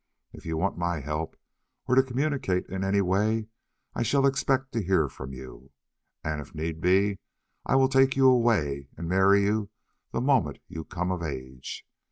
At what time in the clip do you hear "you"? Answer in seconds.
0.47-0.57, 5.31-5.73, 8.15-8.27, 9.43-9.69, 10.67-10.85